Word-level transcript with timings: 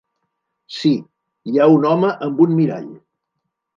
Sí, 0.77 0.93
hi 1.51 1.61
ha 1.61 1.67
un 1.75 1.85
home 1.93 2.09
amb 2.29 2.43
un 2.47 2.57
mirall. 2.63 2.89